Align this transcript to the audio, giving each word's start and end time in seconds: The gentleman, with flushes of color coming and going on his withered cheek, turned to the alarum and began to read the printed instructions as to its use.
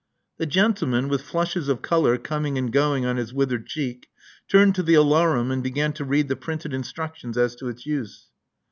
The 0.39 0.47
gentleman, 0.47 1.09
with 1.09 1.21
flushes 1.21 1.69
of 1.69 1.83
color 1.83 2.17
coming 2.17 2.57
and 2.57 2.73
going 2.73 3.05
on 3.05 3.17
his 3.17 3.35
withered 3.35 3.67
cheek, 3.67 4.07
turned 4.47 4.73
to 4.73 4.81
the 4.81 4.95
alarum 4.95 5.51
and 5.51 5.61
began 5.61 5.93
to 5.93 6.03
read 6.03 6.27
the 6.27 6.35
printed 6.35 6.73
instructions 6.73 7.37
as 7.37 7.53
to 7.57 7.67
its 7.67 7.85
use. 7.85 8.25